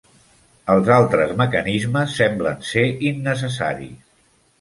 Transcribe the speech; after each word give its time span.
Els 0.75 0.87
altres 0.93 1.33
mecanismes 1.41 2.15
semblen 2.21 2.57
ser 2.71 2.87
innecessaris. 3.11 4.01